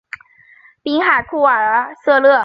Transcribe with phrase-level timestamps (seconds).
[0.81, 2.39] 滨海库尔瑟勒。